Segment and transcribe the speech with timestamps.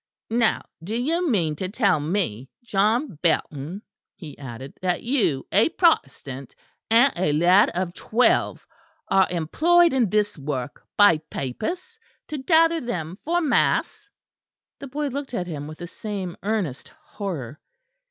[0.33, 3.83] "Now do you mean to tell me, John Belton,"
[4.15, 6.55] he added, "that you, a Protestant,
[6.89, 8.65] and a lad of twelve,
[9.09, 14.09] are employed on this work by papists, to gather them for mass?"
[14.79, 17.59] The boy looked at him with the same earnest horror.